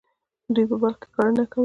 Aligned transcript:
دوی 0.53 0.65
په 0.69 0.75
بلخ 0.81 0.97
کې 1.01 1.07
کرنه 1.15 1.43
کوله. 1.51 1.59